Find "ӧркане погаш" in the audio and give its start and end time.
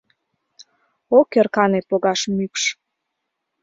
1.39-2.21